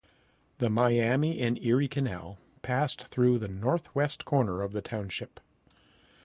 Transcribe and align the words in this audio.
The 0.57 0.71
Miami 0.71 1.39
and 1.41 1.63
Erie 1.63 1.87
Canal 1.87 2.39
passed 2.63 3.05
through 3.09 3.37
the 3.37 3.47
northwest 3.47 4.25
corner 4.25 4.63
of 4.63 4.73
the 4.73 4.81
township. 4.81 5.39